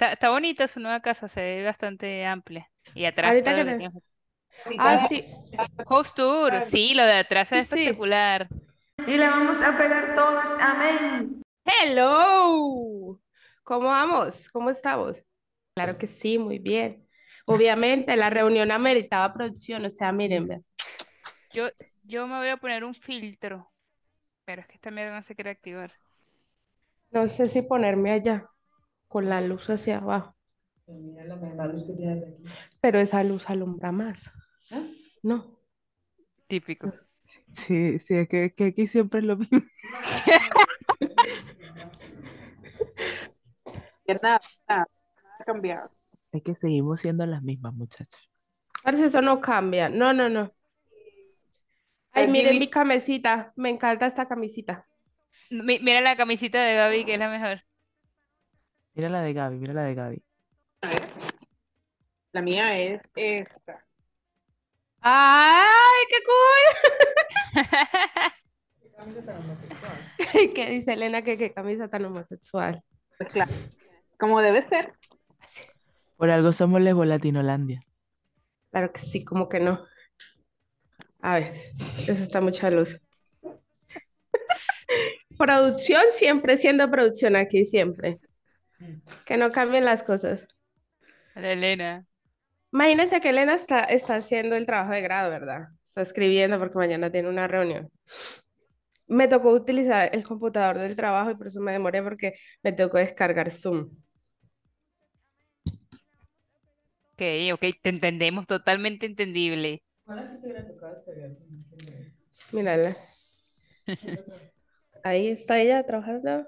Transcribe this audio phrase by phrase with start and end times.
[0.00, 2.70] Está, está bonita su nueva casa, se ve bastante amplia.
[2.94, 3.90] Y atrás Ahorita que te...
[4.78, 5.26] Ah, sí,
[5.84, 7.74] Host Tour, sí, lo de atrás ve sí.
[7.74, 8.48] espectacular.
[9.06, 10.46] Y le vamos a pegar todas.
[10.58, 11.42] Amén.
[11.66, 13.20] Hello.
[13.62, 14.48] ¿Cómo vamos?
[14.48, 15.22] ¿Cómo estamos?
[15.74, 17.06] Claro que sí, muy bien.
[17.44, 20.64] Obviamente la reunión ameritaba producción, o sea, miren.
[21.52, 21.68] Yo,
[22.04, 23.70] yo me voy a poner un filtro,
[24.46, 25.92] pero es que esta mierda no se quiere activar.
[27.10, 28.50] No sé si ponerme allá
[29.10, 30.36] con la luz hacia abajo,
[30.86, 32.44] Mira la misma luz que tienes aquí.
[32.80, 34.30] pero esa luz alumbra más.
[34.70, 34.82] ¿Ah?
[35.22, 35.58] No.
[36.46, 36.92] Típico.
[37.52, 39.58] Sí, sí, es que, que aquí siempre es lo mismo.
[44.06, 44.86] Que nada, nada,
[45.22, 45.90] nada ha cambiado.
[46.32, 48.20] Es que seguimos siendo las mismas, muchachos.
[48.82, 49.88] Parece eso no cambia.
[49.88, 50.52] No, no, no.
[52.12, 53.52] Ay, miren mi- mi camisita.
[53.56, 54.86] Me encanta esta camisita.
[55.50, 57.62] Mi- mira la camisita de Gaby, que es la mejor.
[59.00, 60.22] Mira la de Gaby, mira la de Gaby.
[62.32, 63.82] La mía es esta.
[65.00, 67.54] ¡Ay, qué cool!
[70.54, 71.22] ¿Qué dice Elena?
[71.22, 72.84] Que qué camisa tan homosexual.
[73.16, 73.50] Pues claro,
[74.18, 74.92] como debe ser.
[76.18, 77.82] Por algo somos Lesbo Latinolandia.
[78.70, 79.82] Claro que sí, como que no.
[81.22, 81.54] A ver,
[82.00, 83.00] eso está mucha luz.
[85.38, 88.20] Producción siempre siendo producción aquí, siempre.
[89.24, 90.46] Que no cambien las cosas.
[91.34, 92.06] La Elena.
[92.72, 95.68] Imagínense que Elena está, está haciendo el trabajo de grado, ¿verdad?
[95.86, 97.90] Está escribiendo porque mañana tiene una reunión.
[99.08, 102.98] Me tocó utilizar el computador del trabajo y por eso me demoré porque me tocó
[102.98, 103.90] descargar Zoom.
[107.12, 107.22] Ok,
[107.52, 109.82] ok, te entendemos, totalmente entendible.
[112.52, 112.96] Mírala.
[115.04, 116.46] Ahí está ella trabajando.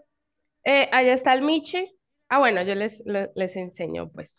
[0.64, 1.98] Eh, allá está el Michi.
[2.32, 3.02] Ah, bueno, yo les,
[3.34, 4.34] les enseño, pues.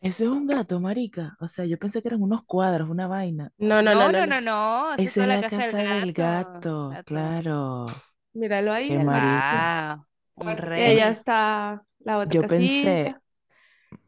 [0.00, 1.36] Eso es un gato, marica.
[1.40, 3.52] O sea, yo pensé que eran unos cuadros, una vaina.
[3.58, 4.40] No, no, No, no, no, no, no, no.
[4.40, 7.04] no, esa es la casa casa del del gato, gato.
[7.04, 7.86] claro.
[8.34, 8.88] Míralo ahí.
[8.88, 10.06] Qué marica.
[10.36, 13.22] Allá está la otra Yo pensé, casita.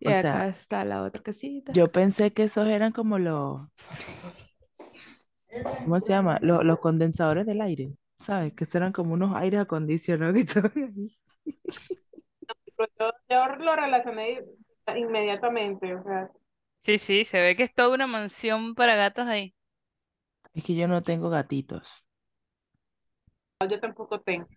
[0.00, 1.72] Y o acá sea, está la otra casita.
[1.72, 3.62] yo pensé que esos eran como los,
[5.84, 6.38] ¿cómo se llama?
[6.42, 8.52] Los, los condensadores del aire, ¿sabes?
[8.54, 11.18] Que eran como unos aires acondicionados que estaban ahí.
[12.78, 14.42] Yo, yo lo relacioné
[14.96, 15.94] inmediatamente.
[15.94, 16.28] O sea,
[16.84, 19.54] Sí, sí, se ve que es toda una mansión para gatos ahí.
[20.52, 21.86] Es que yo no tengo gatitos.
[23.70, 24.48] yo tampoco tengo.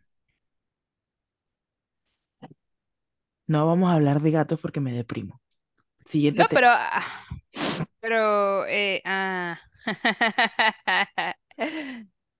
[3.47, 5.41] No vamos a hablar de gatos porque me deprimo.
[6.05, 7.05] Siguiente No, te- pero, ah,
[8.01, 9.59] pero, eh, ah.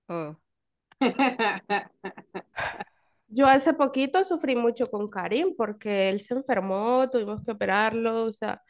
[0.08, 0.36] Oh,
[3.34, 8.32] Yo hace poquito sufrí mucho con Karim porque él se enfermó, tuvimos que operarlo, o
[8.32, 8.62] sea,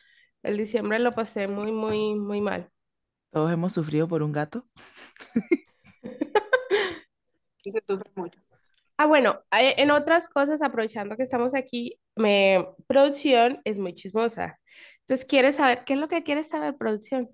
[0.45, 2.71] el diciembre lo pasé muy, muy, muy mal.
[3.33, 4.65] Todos hemos sufrido por un gato.
[7.65, 8.41] Y se sufre mucho.
[8.97, 14.61] Ah, bueno, eh, en otras cosas, aprovechando que estamos aquí, me, producción es muy chismosa.
[15.01, 17.31] Entonces, ¿quieres saber qué es lo que quieres saber, producción?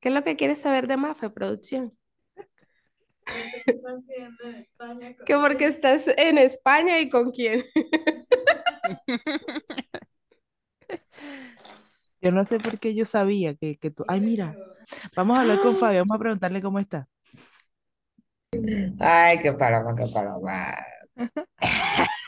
[0.00, 1.96] ¿Qué es lo que quieres saber de Mafe, producción?
[5.26, 7.64] Que porque estás en España y con quién.
[12.20, 14.04] Yo no sé por qué yo sabía que, que tú...
[14.06, 14.56] Ay, mira,
[15.16, 17.08] vamos a hablar con Fabio, vamos a preguntarle cómo está.
[19.00, 20.76] Ay, qué paloma, qué paloma.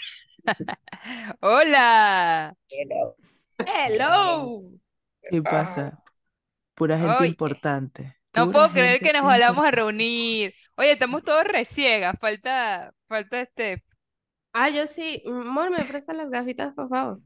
[1.40, 2.56] Hola.
[2.68, 3.16] Hello.
[3.58, 4.62] Hello.
[5.30, 6.02] ¿Qué pasa?
[6.74, 8.16] Pura gente Oye, importante.
[8.34, 10.54] No Pura puedo creer gente que nos volvamos a reunir.
[10.76, 13.84] Oye, estamos todos reciegas, falta, falta este.
[14.52, 15.22] Ah, yo sí.
[15.26, 17.20] Amor, me prestan las gafitas, por favor.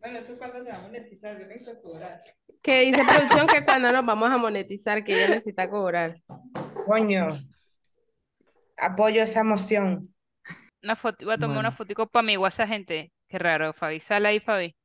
[0.00, 2.22] Bueno, eso cuando se va a monetizar, yo necesito cobrar.
[2.62, 6.20] Que dice producción que cuando nos vamos a monetizar, que ella necesita cobrar.
[6.86, 7.36] Coño,
[8.78, 10.02] apoyo esa moción.
[10.82, 13.12] Una foto, voy a tomar una Bueno, fotico para mi WhatsApp, gente.
[13.28, 14.00] Qué raro, Fabi.
[14.00, 14.76] Sal ahí, Fabi.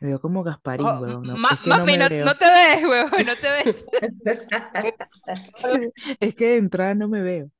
[0.00, 1.26] Me veo como Gasparín, Oh, huevón.
[1.26, 2.26] No, Ma- es que no me no, veo.
[2.26, 3.76] no te ves, huevón, no te ves.
[6.20, 7.50] Es que de entrada no me veo.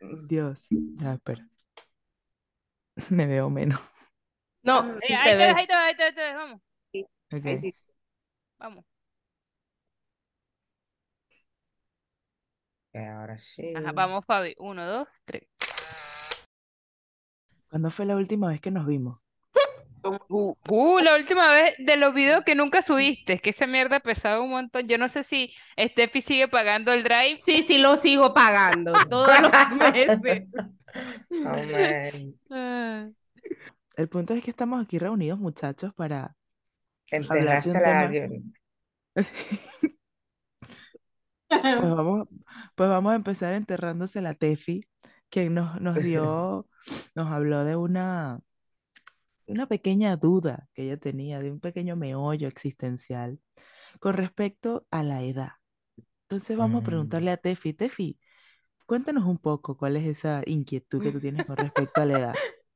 [0.00, 0.66] Dios.
[0.70, 1.46] Ya, espera.
[3.10, 3.80] Me veo menos.
[4.62, 5.52] No, Eh, sí ahí te ves, ve.
[5.56, 6.60] ahí te ves, ahí te ves, ahí te ves, vamos,
[6.92, 7.06] sí.
[8.58, 8.84] vamos.
[12.92, 13.72] Que ahora sí.
[13.74, 14.54] Ajá, vamos, Fabi.
[14.58, 15.48] Uno, dos, tres.
[17.70, 19.20] ¿Cuándo fue la última vez que nos vimos?
[20.02, 24.00] Uh, uh, la última vez de los videos que nunca subiste, es que esa mierda
[24.00, 24.86] pesaba un montón.
[24.86, 27.40] Yo no sé si Steffi sigue pagando el drive.
[27.44, 29.50] Sí, sí, lo sigo pagando todos los
[29.94, 30.44] meses.
[32.50, 33.08] Ah,
[33.96, 36.34] el punto es que estamos aquí reunidos, muchachos, para
[37.10, 38.54] Enterrársela a alguien.
[41.50, 42.28] Pues vamos,
[42.74, 44.84] pues vamos a empezar enterrándose la Tefi,
[45.30, 46.68] que nos, nos dio,
[47.14, 48.40] nos habló de una,
[49.48, 53.40] una pequeña duda que ella tenía, de un pequeño meollo existencial
[54.00, 55.52] con respecto a la edad.
[56.24, 56.84] Entonces vamos a Mm.
[56.84, 58.18] preguntarle a Tefi, Tefi,
[58.86, 62.40] cuéntanos un poco cuál es esa inquietud que tú tienes con respecto a la edad.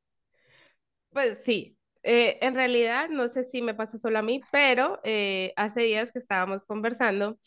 [1.10, 5.52] Pues sí, eh, en realidad no sé si me pasa solo a mí, pero eh,
[5.56, 7.38] hace días que estábamos conversando,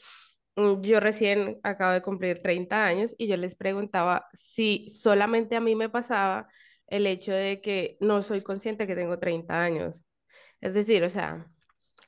[0.56, 5.62] mm, yo recién acabo de cumplir 30 años y yo les preguntaba si solamente a
[5.62, 6.48] mí me pasaba
[6.88, 9.96] el hecho de que no soy consciente que tengo 30 años.
[10.62, 11.48] Es decir, o sea,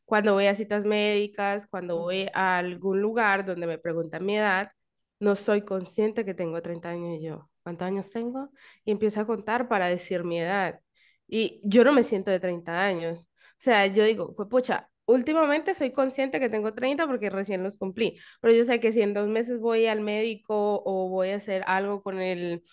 [0.05, 4.71] cuando voy a citas médicas, cuando voy a algún lugar donde me preguntan mi edad,
[5.19, 7.49] no soy consciente que tengo 30 años y yo.
[7.63, 8.49] ¿Cuántos años tengo?
[8.85, 10.79] Y empiezo a contar para decir mi edad.
[11.27, 13.19] Y yo no me siento de 30 años.
[13.19, 13.25] O
[13.59, 18.19] sea, yo digo, pues pucha, últimamente soy consciente que tengo 30 porque recién los cumplí,
[18.41, 21.63] pero yo sé que si en dos meses voy al médico o voy a hacer
[21.67, 22.63] algo con el,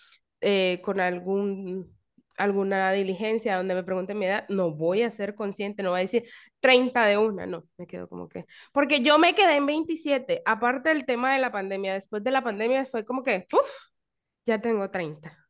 [0.41, 1.94] eh, con algún,
[2.37, 6.03] alguna diligencia donde me pregunten mi edad, no voy a ser consciente, no voy a
[6.03, 6.25] decir
[6.61, 10.89] 30 de una, no, me quedo como que, porque yo me quedé en 27, aparte
[10.91, 13.71] del tema de la pandemia, después de la pandemia fue como que, uff,
[14.47, 15.45] ya tengo 30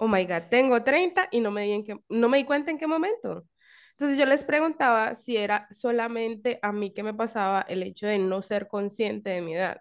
[0.00, 2.70] oh my God, tengo 30 y no me di, en qué, no me di cuenta
[2.70, 3.44] en qué momento.
[3.92, 8.18] Entonces yo les preguntaba si era solamente a mí que me pasaba el hecho de
[8.18, 9.78] no ser consciente de mi edad.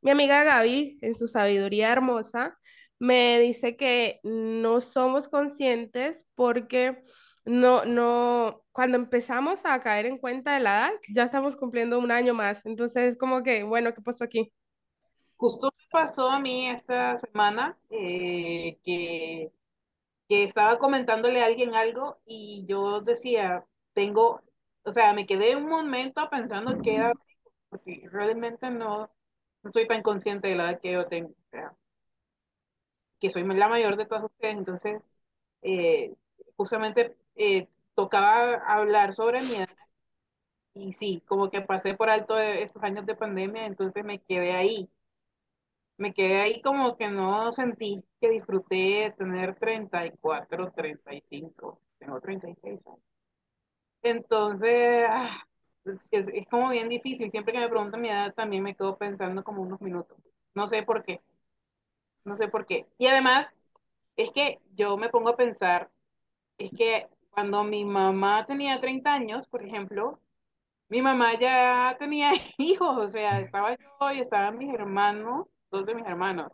[0.00, 2.56] Mi amiga Gaby, en su sabiduría hermosa,
[2.98, 7.02] me dice que no somos conscientes porque
[7.44, 12.10] no, no, cuando empezamos a caer en cuenta de la edad, ya estamos cumpliendo un
[12.10, 12.64] año más.
[12.66, 14.52] Entonces es como que, bueno, ¿qué pasó aquí?
[15.36, 19.52] Justo me pasó a mí esta semana eh, que,
[20.28, 23.64] que estaba comentándole a alguien algo y yo decía,
[23.94, 24.42] tengo,
[24.82, 27.12] o sea, me quedé un momento pensando que era,
[27.70, 29.10] porque realmente no,
[29.62, 31.34] no soy tan consciente de la edad que yo tengo,
[33.20, 35.02] que soy la mayor de todas ustedes, entonces,
[35.62, 36.14] eh,
[36.56, 39.68] justamente eh, tocaba hablar sobre mi edad
[40.74, 44.52] y sí, como que pasé por alto de estos años de pandemia, entonces me quedé
[44.52, 44.88] ahí
[45.98, 53.00] me quedé ahí como que no sentí que disfruté tener 34, 35, tengo 36 años.
[54.02, 55.42] Entonces, ah,
[56.10, 57.30] es como bien difícil.
[57.30, 60.18] Siempre que me preguntan mi edad, también me quedo pensando como unos minutos.
[60.54, 61.20] No sé por qué,
[62.24, 62.86] no sé por qué.
[62.98, 63.48] Y además,
[64.16, 65.90] es que yo me pongo a pensar,
[66.58, 70.20] es que cuando mi mamá tenía 30 años, por ejemplo,
[70.88, 75.94] mi mamá ya tenía hijos, o sea, estaba yo y estaban mis hermanos, dos de
[75.94, 76.52] mis hermanos.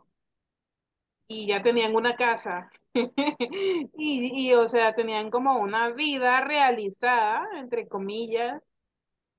[1.27, 2.69] y ya tenían una casa.
[3.97, 8.61] Y, y, o sea, tenían como una vida realizada, entre comillas,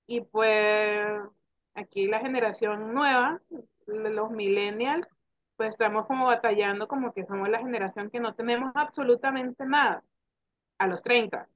[0.06, 1.06] y pues
[1.75, 3.40] aquí la generación nueva,
[3.87, 5.06] los millennials,
[5.56, 10.03] pues estamos como batallando como que somos la generación que no tenemos absolutamente nada
[10.79, 11.49] a los 30.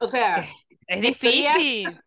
[0.00, 0.44] O sea,
[0.86, 2.00] Es, difícil.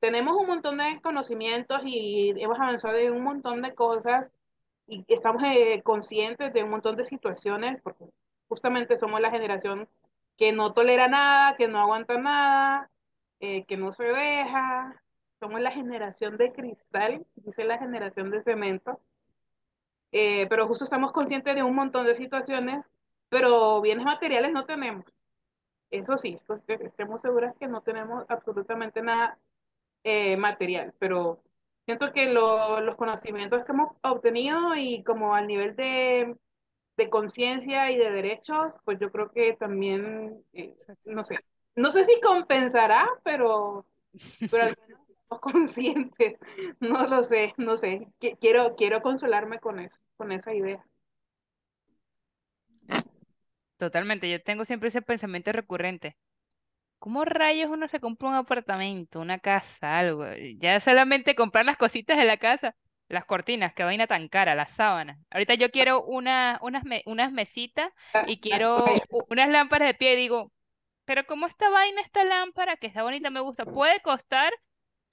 [0.00, 4.26] tenemos un montón de conocimientos y hemos avanzado en un montón de cosas
[4.86, 8.06] y estamos eh, conscientes de un montón de situaciones, porque
[8.48, 9.88] justamente somos la generación
[10.38, 12.90] que no tolera nada, que no aguanta nada,
[13.40, 15.02] eh, que no se deja.
[15.40, 19.00] Somos la generación de cristal, dice la generación de cemento,
[20.12, 22.84] Eh, pero justo estamos conscientes de un montón de situaciones,
[23.28, 25.04] pero bienes materiales no tenemos.
[25.90, 29.38] Eso sí, pues, estemos seguras que no tenemos absolutamente nada
[30.04, 31.42] eh, material, pero
[31.86, 36.36] siento que lo- los conocimientos que hemos obtenido y como al nivel de,
[36.96, 41.38] de conciencia y de derechos, pues yo creo que también, eh, no sé,
[41.76, 43.86] no sé si compensará, pero,
[44.50, 45.00] pero al menos
[45.40, 46.38] estamos conscientes,
[46.80, 50.84] no lo sé, no sé, Qui- quiero, quiero consolarme con eso, con esa idea.
[53.78, 56.16] Totalmente, yo tengo siempre ese pensamiento recurrente.
[56.98, 60.24] ¿Cómo rayos uno se compra un apartamento, una casa, algo?
[60.58, 62.76] Ya solamente comprar las cositas de la casa,
[63.08, 65.18] las cortinas, qué vaina tan cara, las sábanas.
[65.30, 67.92] Ahorita yo quiero una, unas, me- unas mesitas
[68.24, 70.52] y Las quiero unas lámparas de pie y digo,
[71.06, 74.52] pero ¿cómo esta vaina, esta lámpara, que está bonita, me gusta, puede costar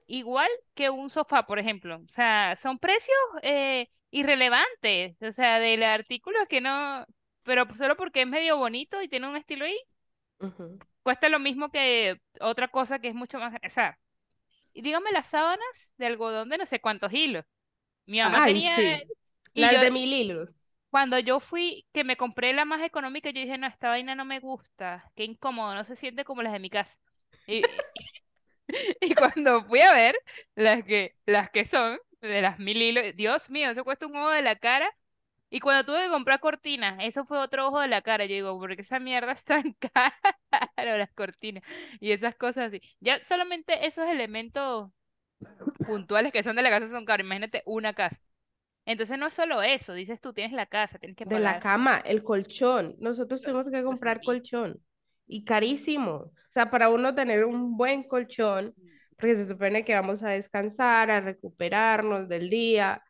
[0.08, 1.98] igual que un sofá, por ejemplo?
[1.98, 7.06] O sea, son precios eh, irrelevantes, o sea, del artículo que no,
[7.44, 9.78] pero solo porque es medio bonito y tiene un estilo ahí,
[11.04, 14.00] cuesta lo mismo que otra cosa que es mucho más, o sea,
[14.74, 17.46] y dígame las sábanas de algodón de no sé cuántos hilos.
[18.06, 19.04] Mi mamá Ay, tenía, sí.
[19.54, 20.70] Las yo, de mil hilos.
[20.90, 24.26] cuando yo fui, que me compré la más económica, yo dije, no, esta vaina no
[24.26, 26.98] me gusta, qué incómodo, no se siente como las de mi casa.
[27.48, 27.70] Y,
[29.02, 30.16] y cuando fui a ver
[30.56, 34.30] las que, las que son, de las mil hilos, Dios mío, eso cuesta un ojo
[34.32, 34.90] de la cara.
[35.50, 38.26] Y cuando tuve que comprar cortinas, eso fue otro ojo de la cara.
[38.26, 41.64] Yo digo, porque esa mierda es tan cara, las cortinas
[42.00, 42.82] y esas cosas así.
[43.00, 44.92] Ya solamente esos elementos
[45.86, 47.26] puntuales que son de la casa son caros.
[47.26, 48.18] Imagínate una casa.
[48.86, 51.60] Entonces no es solo eso, dices tú tienes la casa, tienes que De la pagar.
[51.60, 52.96] cama, el colchón.
[53.00, 54.82] Nosotros tuvimos que comprar colchón.
[55.28, 56.12] Y carísimo.
[56.16, 58.74] O sea, para uno tener un buen colchón,
[59.18, 63.04] porque se supone que vamos a descansar, a recuperarnos del día.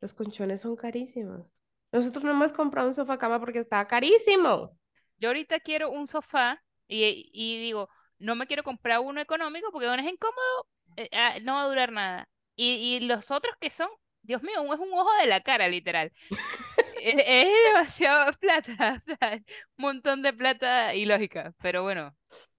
[0.00, 1.46] Los colchones son carísimos.
[1.92, 4.76] Nosotros no hemos comprado un sofá cama porque estaba carísimo.
[5.18, 9.88] Yo ahorita quiero un sofá y, y digo, no me quiero comprar uno económico porque
[9.88, 12.28] uno es incómodo, eh, ah, no va a durar nada.
[12.56, 13.88] Y, y los otros que son,
[14.22, 16.12] Dios mío, es un ojo de la cara, literal.
[17.00, 19.44] Es, es demasiado plata, o sea, un
[19.78, 21.54] montón de plata ilógica.
[21.60, 22.16] Pero bueno,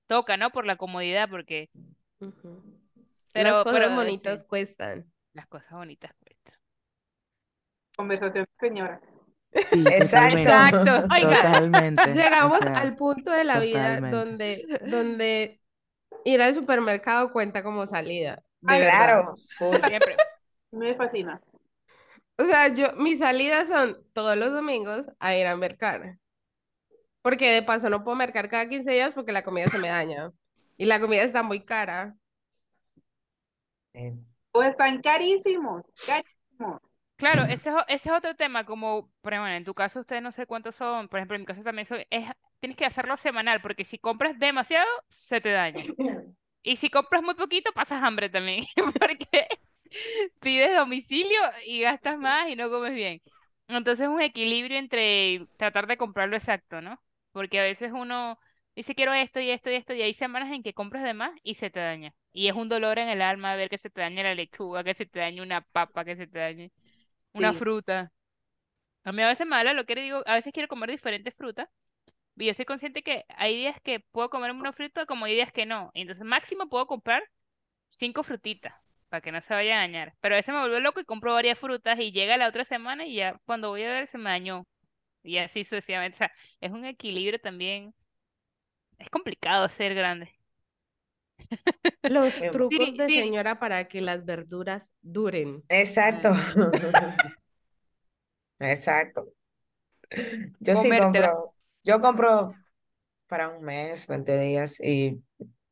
[0.07, 0.51] toca, ¿no?
[0.51, 1.69] Por la comodidad, porque,
[3.33, 5.11] pero, Las cosas pero bonitas este, cuestan.
[5.33, 6.55] las cosas bonitas cuestan.
[7.95, 8.99] Conversación, señora.
[9.71, 10.37] Sí, Exacto.
[10.37, 10.91] Exacto.
[11.13, 12.11] Oiga, Totalmente.
[12.11, 15.61] O Llegamos sea, al punto de la vida donde, donde
[16.25, 18.43] ir al supermercado cuenta como salida.
[18.65, 18.81] Ay.
[18.81, 19.35] Claro,
[19.85, 20.21] siempre.
[20.71, 21.41] Me fascina.
[22.41, 26.17] O sea, yo, mis salidas son todos los domingos a ir a mercar.
[27.21, 30.31] Porque de paso no puedo mercar cada 15 días porque la comida se me daña.
[30.77, 32.15] Y la comida está muy cara.
[33.93, 34.13] Eh,
[34.53, 36.81] O están carísimos, carísimos.
[37.17, 40.23] Claro, ese es, o- ese es otro tema, como, por ejemplo, en tu caso ustedes
[40.23, 42.25] no sé cuántos son, por ejemplo, en mi caso también soy, es,
[42.59, 45.83] tienes que hacerlo semanal, porque si compras demasiado, se te daña.
[46.63, 48.65] Y si compras muy poquito, pasas hambre también,
[48.99, 49.47] porque
[50.39, 53.21] pides domicilio y gastas más y no comes bien.
[53.67, 57.01] Entonces es un equilibrio entre tratar de comprarlo exacto, ¿no?
[57.31, 58.39] Porque a veces uno
[58.75, 61.31] dice quiero esto y esto y esto y hay semanas en que compras de más
[61.43, 62.13] y se te daña.
[62.33, 64.93] Y es un dolor en el alma ver que se te dañe la lechuga, que
[64.93, 66.71] se te dañe una papa, que se te dañe
[67.33, 67.53] una Sí.
[67.53, 68.11] fruta.
[69.03, 71.35] A mí a veces me da la loquera y digo, a veces quiero comer diferentes
[71.35, 71.69] frutas.
[72.37, 75.51] Y yo estoy consciente que hay días que puedo comerme una fruta como hay días
[75.53, 75.91] que no.
[75.95, 77.23] Entonces máximo puedo comprar
[77.91, 78.73] cinco frutitas
[79.11, 80.15] para que no se vaya a dañar.
[80.21, 83.05] Pero a veces me vuelvo loco y compro varias frutas y llega la otra semana
[83.07, 84.65] y ya cuando voy a ver se me dañó.
[85.23, 86.15] Y así sucesivamente.
[86.17, 87.93] O sea, es un equilibrio también.
[88.99, 90.31] Es complicado ser grande.
[92.05, 95.63] Los Eh, trucos de señora para que las verduras duren.
[95.69, 96.29] Exacto.
[98.59, 99.33] Exacto.
[100.59, 102.59] Yo sí compro, yo compro
[103.27, 105.23] para un mes, 20 días y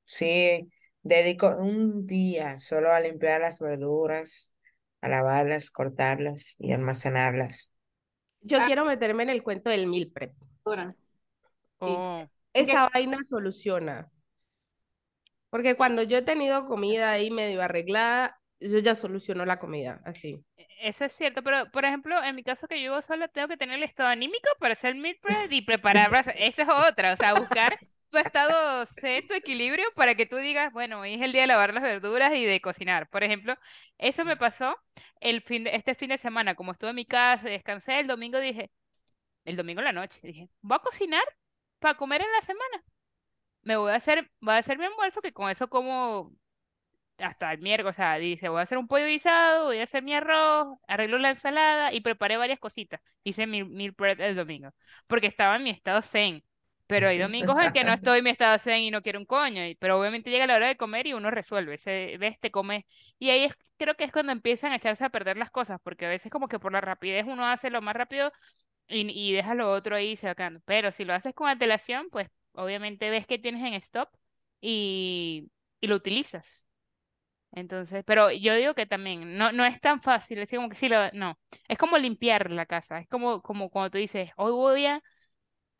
[0.06, 4.54] sí dedico un día solo a limpiar las verduras,
[5.02, 7.74] a lavarlas, cortarlas y almacenarlas.
[8.42, 8.66] Yo Ah.
[8.68, 10.34] quiero meterme en el cuento del meal prep.
[11.80, 12.26] Oh.
[12.54, 14.10] Esa vaina soluciona.
[15.50, 20.44] Porque cuando yo he tenido comida ahí medio arreglada, yo ya soluciono la comida, así.
[20.82, 23.58] Eso es cierto, pero por ejemplo, en mi caso que yo vivo sola, tengo que
[23.58, 27.34] tener el estado anímico para hacer meal prep y preparar, esa es otra, o sea,
[27.34, 27.78] buscar
[28.12, 31.48] tu estado zen, tu equilibrio para que tú digas, bueno, hoy es el día de
[31.48, 33.10] lavar las verduras y de cocinar.
[33.10, 33.56] Por ejemplo,
[33.98, 34.76] eso me pasó
[35.22, 38.72] el fin este fin de semana, como estuve en mi casa, descansé, el domingo dije,
[39.46, 41.24] el domingo en la noche, dije, voy a cocinar
[41.80, 42.84] para comer en la semana.
[43.64, 46.34] Me voy a hacer, voy a hacer mi almuerzo, que con eso como
[47.18, 50.04] hasta el miércoles, o sea, dice, voy a hacer un pollo guisado, voy a hacer
[50.04, 53.02] mi arroz, arreglo la ensalada y preparé varias cositas.
[53.24, 54.72] Hice mi meal prep el domingo,
[55.08, 56.44] porque estaba en mi estado zen.
[56.90, 59.66] Pero hay domingos en que no estoy mi estado zen y no quiero un coño,
[59.66, 62.88] y- pero obviamente llega la hora de comer y uno resuelve, se ves, te come.
[63.20, 66.06] Y ahí es, creo que es cuando empiezan a echarse a perder las cosas, porque
[66.08, 68.32] a veces como que por la rapidez uno hace lo más rápido
[68.88, 70.62] y, y deja lo otro ahí sacando.
[70.66, 74.10] Pero si lo haces con antelación, pues obviamente ves que tienes en stop
[74.62, 76.66] y, y lo utilizas.
[77.52, 80.88] Entonces, pero yo digo que también no, no es tan fácil, es como que sí
[80.88, 84.86] lo, no, es como limpiar la casa, es como, como cuando tú dices, hoy voy
[84.86, 85.02] a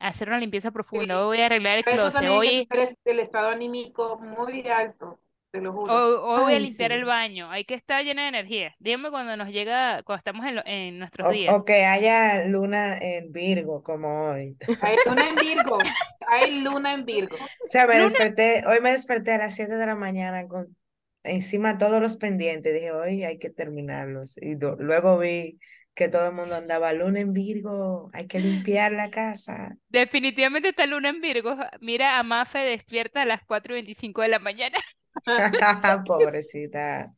[0.00, 1.20] hacer una limpieza profunda, Sí.
[1.20, 5.20] hoy voy a arreglar el closet, hoy, el, el estado anímico muy alto,
[5.52, 5.94] te lo juro.
[5.94, 7.06] hoy, hoy voy a limpiar el sí.
[7.06, 8.74] baño, hay que estar llena de energía.
[8.78, 11.54] Dígame cuando nos llega, cuando estamos en, lo- en nuestros O, días.
[11.54, 14.56] o que haya luna en Virgo como hoy.
[14.80, 15.78] Hay luna en Virgo,
[16.26, 17.36] hay luna en Virgo.
[17.36, 20.76] O sea, me Luna, desperté, hoy me desperté a las 7 de la mañana con
[21.22, 22.72] encima todos los pendientes.
[22.74, 24.36] Dije, hoy hay que terminarlos.
[24.38, 25.58] Y do- luego vi
[26.00, 29.76] que todo el mundo andaba luna en Virgo, hay que limpiar la casa.
[29.88, 31.56] definitivamente está luna en Virgo.
[31.80, 34.78] Mira a Mafe despierta a las 4 y 25 de la mañana.
[36.06, 37.12] Pobrecita.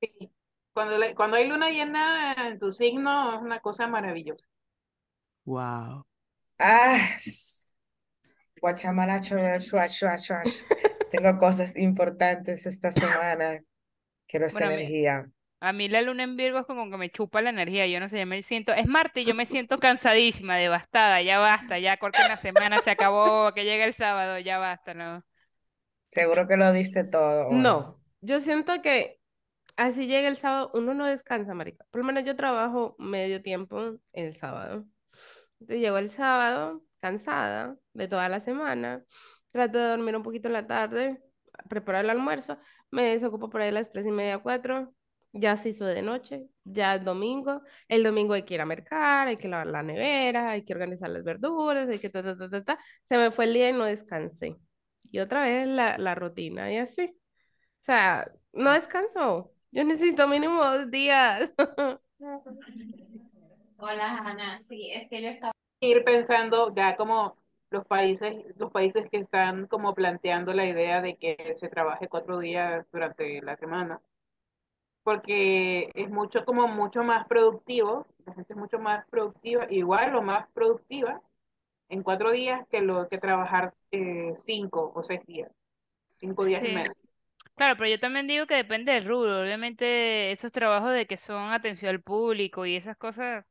[0.00, 0.30] Sí.
[0.72, 4.44] Cuando, le- cuando hay luna llena en tu signo es una cosa maravillosa.
[5.44, 6.04] Wow.
[6.58, 7.16] Ah,
[9.88, 10.64] shuash.
[11.10, 13.60] Tengo cosas importantes esta semana.
[14.26, 15.30] Quiero esa Bueno, energía.
[15.60, 18.08] A mí la luna en Virgo es como que me chupa la energía, yo no
[18.08, 21.98] sé, yo me siento, es Marte y yo me siento cansadísima, devastada, ya basta, ya
[21.98, 25.22] corten la semana, se acabó, que llega el sábado, ya basta, ¿no?
[26.08, 27.50] Seguro que lo diste todo.
[27.50, 29.20] No, yo siento que
[29.76, 31.84] así llega el sábado, uno no descansa, marica.
[31.90, 34.86] Por lo menos yo trabajo medio tiempo el sábado.
[35.60, 39.04] Entonces llego el sábado cansada de toda la semana,
[39.52, 41.20] trato de dormir un poquito en la tarde,
[41.68, 42.58] preparar el almuerzo,
[42.90, 44.94] me desocupo por ahí a las tres y media, cuatro,
[45.32, 49.28] ya se hizo de noche, ya es domingo, el domingo hay que ir a mercar,
[49.28, 52.50] hay que lavar la nevera, hay que organizar las verduras, hay que ta, ta, ta,
[52.50, 52.78] ta, ta.
[53.04, 54.56] Se me fue el día y no descansé.
[55.10, 57.02] Y otra vez la, la rutina y así.
[57.82, 59.52] O sea, no descanso.
[59.72, 61.50] Yo necesito mínimo dos días.
[63.78, 64.60] Hola, Ana.
[64.60, 67.36] Sí, es que yo estaba Ir pensando ya como
[67.70, 72.38] los países, los países que están como planteando la idea de que se trabaje cuatro
[72.38, 74.00] días durante la semana,
[75.02, 80.22] porque es mucho como mucho más productivo, la gente es mucho más productiva, igual o
[80.22, 81.20] más productiva
[81.88, 85.50] en cuatro días que lo que trabajar eh, cinco o seis días,
[86.20, 86.92] cinco días y medio.
[87.56, 91.52] claro, pero yo también digo que depende del rubro, obviamente esos trabajos de que son
[91.52, 93.44] atención al público y esas cosas,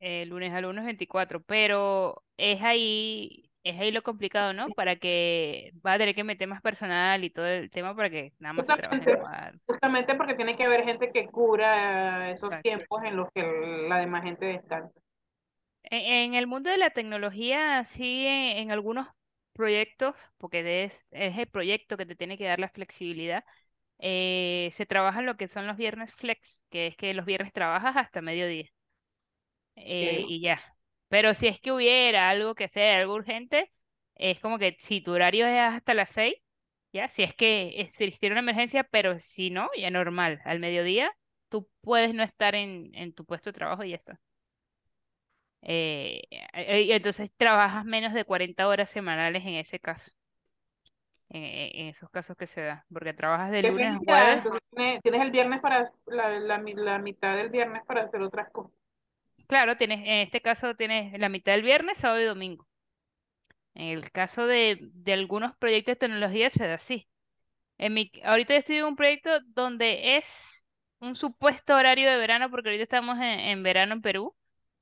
[0.00, 4.72] eh, lunes a lunes 24, pero es ahí, es ahí lo complicado, ¿no?
[4.74, 8.32] Para que va a tener que meter más personal y todo el tema para que
[8.38, 9.58] nada más se Justamente, cuatro.
[9.66, 12.62] justamente porque tiene que haber gente que cubra esos Exacto.
[12.62, 13.42] tiempos en los que
[13.88, 14.92] la demás gente descansa.
[15.84, 16.00] En,
[16.32, 19.08] en el mundo de la tecnología, sí, en, en algunos
[19.52, 23.44] proyectos, porque es, es el proyecto que te tiene que dar la flexibilidad,
[24.00, 27.52] eh, se trabaja en lo que son los viernes flex, que es que los viernes
[27.52, 28.66] trabajas hasta mediodía
[29.76, 30.60] eh, y ya.
[31.08, 33.72] Pero si es que hubiera algo que hacer, algo urgente,
[34.14, 36.34] es como que si tu horario es hasta las seis,
[36.92, 41.12] ya, si es que existiera una emergencia, pero si no, ya normal, al mediodía,
[41.48, 44.20] tú puedes no estar en, en tu puesto de trabajo y ya está.
[45.62, 46.22] Eh,
[46.54, 50.12] eh, y entonces trabajas menos de 40 horas semanales en ese caso,
[51.30, 54.44] en, esos casos que se da, porque trabajas de Qué lunes a jueves.
[54.44, 58.77] Entonces tienes el viernes para la, la, la mitad del viernes para hacer otras cosas.
[59.48, 62.66] Claro, tienes, en este caso tienes la mitad del viernes, sábado y domingo.
[63.74, 67.08] En el caso de, de algunos proyectos de tecnología se da así.
[67.78, 70.66] En mi, ahorita estoy en un proyecto donde es
[71.00, 74.36] un supuesto horario de verano, porque ahorita estamos en, verano en Perú,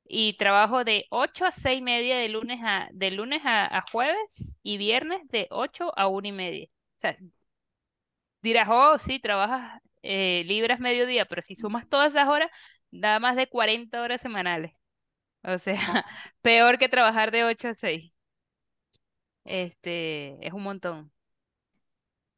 [0.04, 3.82] y trabajo de 8 a 6 y media de lunes a, de lunes a, a
[3.92, 6.66] jueves y viernes de 8 a una y media.
[6.98, 7.18] O sea,
[8.42, 12.50] dirás, oh, sí, trabajas, eh, libras mediodía, pero si sumas todas esas horas,
[12.90, 14.72] da más de 40 horas semanales.
[15.44, 15.76] O sea,
[16.42, 18.12] peor que trabajar de 8 a 6.
[19.44, 21.10] Este, es un montón.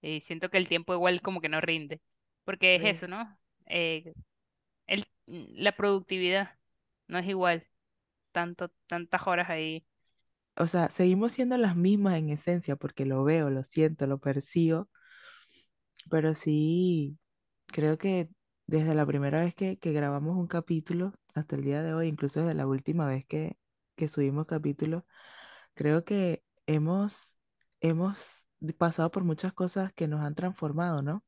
[0.01, 2.01] Y siento que el tiempo igual como que no rinde.
[2.45, 2.99] Porque es Sí.
[2.99, 3.39] eso, ¿no?
[3.67, 4.15] Eh,
[4.87, 6.59] el, la productividad
[7.09, 7.67] no es igual.
[8.33, 9.87] Tanto, tantas horas ahí.
[10.57, 14.89] O sea, seguimos siendo las mismas en esencia porque lo veo, lo siento, lo percibo,
[16.11, 17.19] pero sí,
[17.67, 18.31] creo que
[18.69, 22.41] desde la primera vez que, que grabamos un capítulo hasta el día de hoy, incluso
[22.43, 23.59] desde la última vez que,
[23.97, 25.05] que subimos capítulos,
[25.75, 27.41] creo que hemos,
[27.81, 28.19] hemos
[28.79, 31.17] pasado por muchas cosas que nos han transformado, ¿no?
[31.19, 31.25] O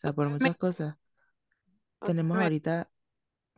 [0.00, 0.96] sea, por muchas cosas.
[2.04, 2.90] Tenemos ahorita,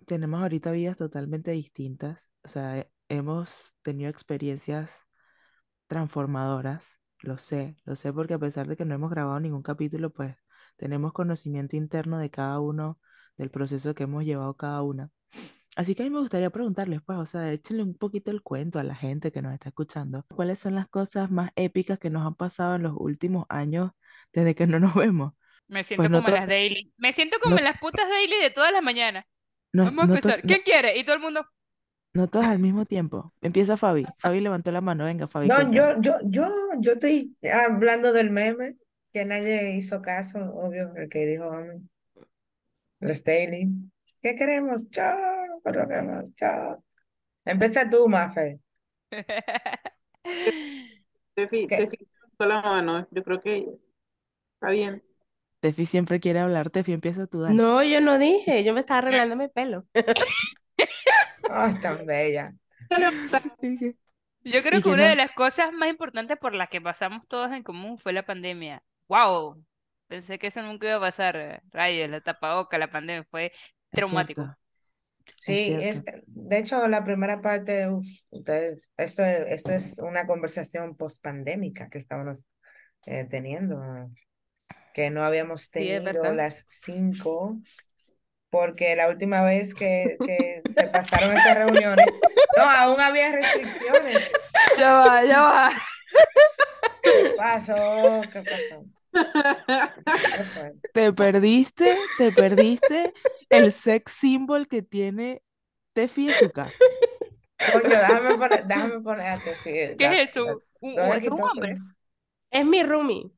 [0.06, 2.30] tenemos ahorita vidas totalmente distintas.
[2.44, 5.02] O sea, he- hemos tenido experiencias
[5.88, 6.98] transformadoras.
[7.20, 10.36] Lo sé, lo sé porque a pesar de que no hemos grabado ningún capítulo, pues
[10.76, 12.98] tenemos conocimiento interno de cada uno,
[13.36, 15.10] del proceso que hemos llevado cada una.
[15.76, 18.78] Así que a mí me gustaría preguntarles, pues, o sea, échenle un poquito el cuento
[18.78, 20.24] a la gente que nos está escuchando.
[20.34, 23.90] ¿Cuáles son las cosas más épicas que nos han pasado en los últimos años
[24.32, 25.32] desde que no nos vemos?
[25.66, 26.92] Me Pues siento no, como en to- las daily.
[26.96, 29.24] Me siento como no, en las putas daily de todas las mañanas.
[29.72, 30.38] no, Vamos a no, to- empezar.
[30.44, 30.96] no, ¿Quién quiere?
[30.98, 31.44] Y todo el mundo.
[32.12, 33.32] no todos al mismo tiempo.
[33.40, 34.06] Empieza Fabi.
[34.18, 35.04] Fabi levantó la mano.
[35.06, 36.46] Venga, Fabi, No, yo, yo, yo,
[36.78, 38.76] yo estoy hablando del meme
[39.14, 41.78] que nadie hizo caso, obvio, el que dijo hombre,
[42.98, 43.70] los Daily.
[44.20, 44.90] ¿Qué queremos?
[44.90, 46.84] Chao, pero queremos, chao.
[47.44, 48.58] Empieza tú, Mafe.
[51.36, 51.66] Tefi.
[51.68, 51.96] Tefi
[52.40, 53.06] la mano.
[53.12, 53.68] Yo creo que
[54.54, 55.00] está bien.
[55.60, 56.70] Tefi siempre quiere hablar.
[56.70, 57.54] Tefi, empieza tú, dale.
[57.54, 59.86] No, yo no dije, yo me estaba arreglando mi pelo.
[61.50, 62.52] Ay, tan bella.
[63.62, 63.94] Dije,
[64.42, 67.52] Yo creo que que una de las cosas más importantes por las que pasamos todos
[67.52, 68.82] en común fue la pandemia.
[69.08, 69.64] ¡Wow!
[70.08, 71.36] Pensé que eso nunca iba a pasar.
[71.36, 73.52] eh, Rayos, la tapaboca, la pandemia fue
[73.92, 74.48] es traumático.
[74.48, 74.56] cierto.
[75.36, 80.96] Sí, es, de hecho, la primera parte, uf, ustedes- esto, es- esto es una conversación
[80.96, 82.46] post-pandémica que estábamos
[83.06, 84.10] eh, teniendo,
[84.94, 86.34] que no habíamos Sí, es tenido verdad.
[86.34, 87.60] las cinco,
[88.50, 92.14] porque la última vez que, que se pasaron esas reuniones,
[92.56, 94.36] no, aún había restricciones.
[94.76, 95.70] Ya va, ya va.
[97.02, 98.28] ¿Qué pasó?
[98.32, 98.84] ¿Qué pasó?
[100.92, 103.14] Te perdiste, te perdiste
[103.50, 105.42] el sex symbol que tiene
[105.92, 106.78] Tefi en su casa.
[107.66, 110.44] Coño, déjame poner, déjame poner a Tefi, ¿Qué da- es eso?
[110.80, 111.78] ¿Un, no un- le es un hombre?
[112.50, 113.30] Es mi roomie.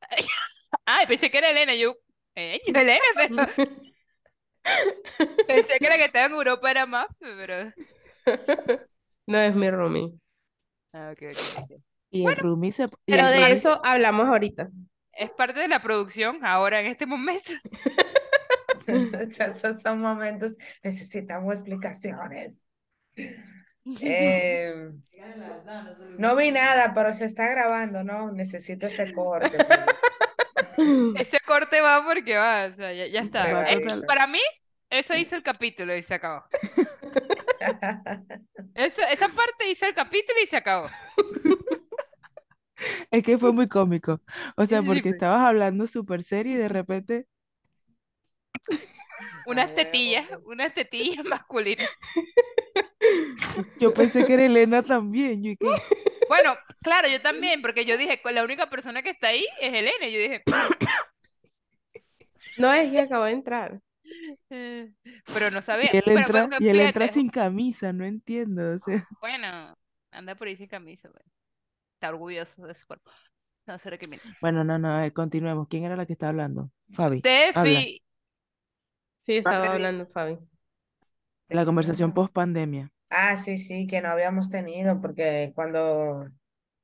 [0.86, 1.74] Ay, pensé que era Elena.
[1.74, 1.94] Yo,
[2.34, 3.28] eh, Elena, pero
[5.46, 7.72] pensé que la que estaba en Europa era más, pero.
[9.26, 10.18] No es mi roomie.
[10.92, 11.82] Ah, ok, ok, ok.
[12.10, 12.88] Y el roomie se...
[13.06, 14.70] y Pero el de roomie- eso hablamos ahorita.
[15.16, 17.52] Es parte de la producción ahora, en este momento.
[18.86, 22.64] Esos son momentos, necesitamos explicaciones.
[24.00, 24.88] Eh,
[26.16, 28.32] no vi nada, pero se está grabando, ¿no?
[28.32, 29.50] Necesito ese corte.
[29.58, 33.44] porque- Ese corte va porque va, o sea, ya, ya está.
[33.44, 34.04] Total.
[34.06, 34.40] para mí,
[34.88, 36.44] eso hizo el capítulo y se acabó.
[38.74, 40.88] Esa, esa parte hizo el capítulo y se acabó.
[43.10, 44.20] Es que fue muy cómico.
[44.56, 45.10] O sea, Sí, porque pues.
[45.10, 47.26] estabas hablando súper serio y de repente
[49.44, 49.74] Unas huevo.
[49.74, 51.88] tetillas, unas tetillas masculinas.
[53.78, 55.42] yo pensé que era Elena también.
[55.42, 55.82] Yo, ¿y qué?
[56.28, 60.06] Bueno, claro, yo también, porque yo dije, la única persona que está ahí es Elena.
[60.06, 60.42] y Yo dije,
[62.56, 63.80] No es que acabo de entrar.
[64.50, 64.92] eh,
[65.32, 65.90] pero no sabía.
[65.90, 68.72] Y él Pero, entra, pero, y él entra fíjate, sin camisa, no entiendo.
[68.74, 69.76] O sea, Bueno,
[70.12, 71.30] anda por ahí sin camisa, bueno.
[72.04, 73.10] Está orgulloso de su cuerpo.
[73.66, 74.22] No se recrimina.
[74.40, 75.68] bueno, no, no, a ver, continuemos.
[75.68, 76.70] ¿Quién era la que estaba hablando?
[76.92, 77.88] Fabi, habla.
[77.88, 78.02] Tefi,
[79.22, 79.68] Sí, estaba Fabi.
[79.70, 80.38] hablando Fabi.
[81.48, 82.92] La conversación post pandemia.
[83.10, 86.26] Ah, sí, sí, que no habíamos tenido, porque cuando,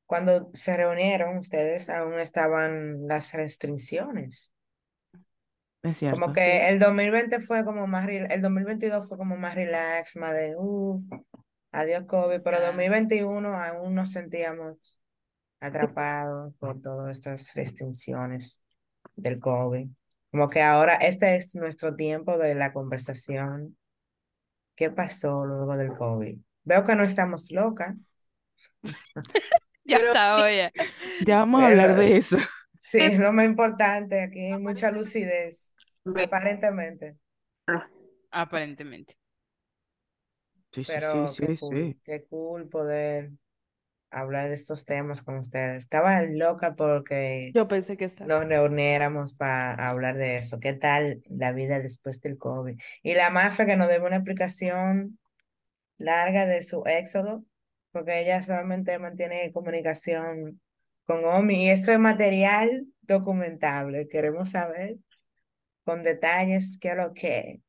[0.07, 4.55] cuando se reunieron, ustedes aún estaban las restricciones.
[5.83, 6.33] Es Como cierto.
[6.33, 11.05] que el 2020 fue como más, el 2022 fue como más relax, más de, uff,
[11.73, 15.00] adiós COVID, pero 2021 aún nos sentíamos
[15.61, 18.63] atrapados por todas estas restricciones
[19.17, 19.89] del COVID.
[20.31, 23.77] Como que ahora este es nuestro tiempo de la conversación.
[24.75, 26.39] ¿Qué pasó luego del COVID?
[26.65, 27.97] Veo que no estamos locas.
[29.85, 30.73] ya Pero- está, oye.
[31.27, 32.39] Ya vamos a hablar de eso.
[32.79, 34.23] Sí, es lo más importante.
[34.23, 37.17] Aquí hay mucha lucidez, Me- aparentemente.
[38.31, 39.17] Aparentemente.
[40.73, 42.01] Sí, sí, Pero sí, qué sí, cool, sí.
[42.05, 43.33] qué cool poder
[44.11, 45.79] hablar de estos temas con ustedes.
[45.85, 48.31] Estaba loca porque Yo pensé que estaba.
[48.31, 50.61] nos reuniéramos para hablar de eso.
[50.61, 52.79] ¿Qué tal la vida después del COVID?
[53.03, 55.19] Y la Mafe que nos debe una explicación
[55.99, 57.45] larga de su éxodo,
[57.93, 60.61] porque ella solamente mantiene comunicación
[61.07, 64.09] con Omi y eso es material documentable.
[64.09, 64.99] Queremos saber
[65.85, 67.63] con detalles qué es lo que,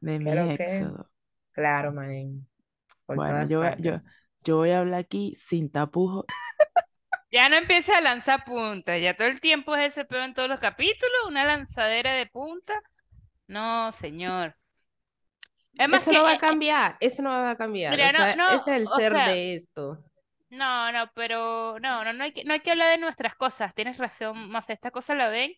[0.00, 1.10] De mi qué es lo que, éxodo.
[1.52, 2.48] claro, manín,
[3.06, 4.02] por Bueno, todas yo, yo.
[4.44, 6.26] Yo voy a hablar aquí sin tapujos.
[7.32, 9.00] Ya no empieces a lanzar puntas.
[9.00, 11.26] Ya todo el tiempo es ese pedo en todos los capítulos.
[11.26, 12.74] Una lanzadera de punta.
[13.48, 14.56] No, señor.
[15.78, 16.16] Es más Eso que.
[16.16, 17.96] no va eh, a cambiar, eso no va a cambiar.
[17.96, 19.98] mira, O no, sea, no, ese es el ser sea, de esto.
[20.50, 23.74] No, no, pero no, no, no hay que, no hay que hablar de nuestras cosas.
[23.74, 25.52] Tienes razón, más esta cosa la ven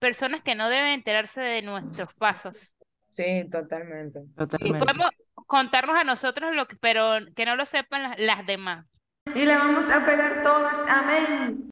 [0.00, 2.76] personas que no deben enterarse de nuestros pasos.
[3.12, 4.20] Sí, totalmente.
[4.20, 4.78] Y Totalmente.
[4.78, 5.10] podemos
[5.46, 8.86] contarnos a nosotros lo que, pero que no lo sepan las, las demás.
[9.34, 11.71] Y le vamos a pegar todas, amén.